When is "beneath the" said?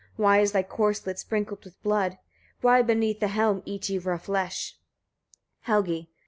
2.81-3.27